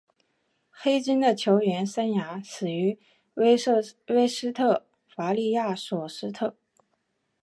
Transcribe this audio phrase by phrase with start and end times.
[0.71, 2.97] 黑金的球员生涯始于
[3.35, 3.55] 威
[4.27, 6.55] 斯特伐利亚索斯特。